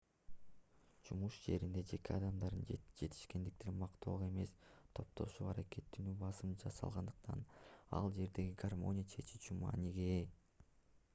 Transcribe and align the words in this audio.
жумуш 1.07 1.35
жеринде 1.47 1.81
жеке 1.89 2.13
адамдардын 2.13 2.63
жетишкендиктерин 3.01 3.75
мактоого 3.83 4.29
эмес 4.31 4.55
топтошуп 5.01 5.49
аракеттенүүгө 5.51 6.17
басым 6.23 6.55
жасалгандыктан 6.63 7.43
ал 7.99 8.09
жердеги 8.17 8.55
гармония 8.63 9.11
чечүүчү 9.13 9.59
мааниге 9.65 10.09
ээ 10.15 10.25